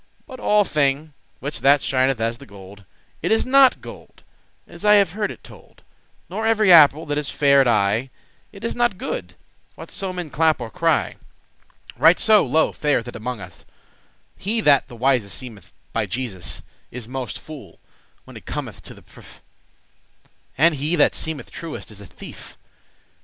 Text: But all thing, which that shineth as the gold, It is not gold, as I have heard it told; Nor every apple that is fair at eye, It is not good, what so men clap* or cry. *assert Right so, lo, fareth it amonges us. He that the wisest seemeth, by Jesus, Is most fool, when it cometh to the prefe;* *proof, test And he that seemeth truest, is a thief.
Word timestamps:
But 0.25 0.39
all 0.39 0.63
thing, 0.63 1.13
which 1.41 1.61
that 1.61 1.79
shineth 1.79 2.19
as 2.19 2.39
the 2.39 2.47
gold, 2.47 2.85
It 3.21 3.31
is 3.31 3.45
not 3.45 3.81
gold, 3.81 4.23
as 4.65 4.83
I 4.83 4.95
have 4.95 5.11
heard 5.11 5.29
it 5.29 5.43
told; 5.43 5.83
Nor 6.27 6.47
every 6.47 6.73
apple 6.73 7.05
that 7.05 7.19
is 7.19 7.29
fair 7.29 7.61
at 7.61 7.67
eye, 7.67 8.09
It 8.51 8.63
is 8.63 8.75
not 8.75 8.97
good, 8.97 9.35
what 9.75 9.91
so 9.91 10.11
men 10.11 10.31
clap* 10.31 10.59
or 10.59 10.71
cry. 10.71 11.09
*assert 11.09 11.17
Right 11.99 12.19
so, 12.19 12.43
lo, 12.43 12.71
fareth 12.71 13.09
it 13.09 13.15
amonges 13.15 13.41
us. 13.45 13.65
He 14.37 14.59
that 14.61 14.87
the 14.87 14.95
wisest 14.95 15.37
seemeth, 15.37 15.71
by 15.93 16.07
Jesus, 16.07 16.63
Is 16.89 17.07
most 17.07 17.37
fool, 17.37 17.77
when 18.23 18.35
it 18.35 18.45
cometh 18.47 18.81
to 18.81 18.95
the 18.95 19.03
prefe;* 19.03 19.05
*proof, 19.13 19.33
test 19.35 20.33
And 20.57 20.73
he 20.81 20.95
that 20.95 21.13
seemeth 21.13 21.51
truest, 21.51 21.91
is 21.91 22.01
a 22.01 22.07
thief. 22.07 22.57